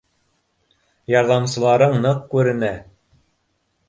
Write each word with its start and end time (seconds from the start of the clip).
Ярҙамсыларың 1.13 1.93
ныҡ 2.05 2.23
күренә 2.31 2.71